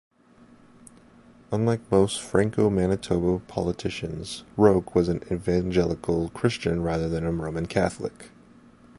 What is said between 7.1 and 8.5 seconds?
a Roman Catholic.